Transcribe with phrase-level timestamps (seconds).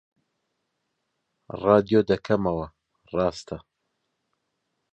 [1.61, 2.67] ڕادیۆ دەکەمەوە،
[3.15, 3.57] ڕاستە